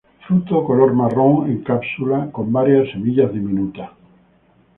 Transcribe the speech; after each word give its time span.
Fruto 0.27 0.65
color 0.65 0.93
marrón, 0.95 1.47
en 1.51 1.61
cápsula, 1.63 2.31
con 2.31 2.51
varias 2.51 2.89
semillas 2.91 3.31
diminutas. 3.31 3.91